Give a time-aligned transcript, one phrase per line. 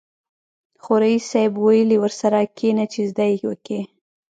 [0.83, 3.79] خو ريس صيب ويلې ورسره کېنه چې زده يې کې.